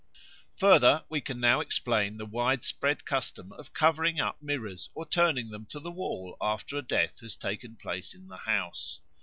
[0.57, 5.67] Further, we can now explain the widespread custom of covering up mirrors or turning them
[5.67, 9.01] to the wall after a death has taken place in the house.